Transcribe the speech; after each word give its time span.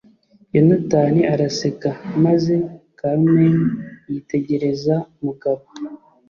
Yonatani 0.55 1.21
araseka 1.33 1.89
maze 2.23 2.55
Carmen 2.99 3.57
yitegereza 4.11 4.95
Mugabo. 5.23 5.65